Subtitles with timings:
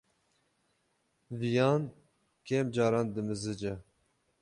[1.39, 1.83] Viyan
[2.47, 3.73] kêm caran dimizice.